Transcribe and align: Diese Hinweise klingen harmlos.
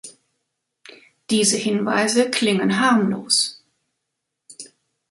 Diese 1.29 1.57
Hinweise 1.57 2.31
klingen 2.31 2.79
harmlos. 2.79 3.63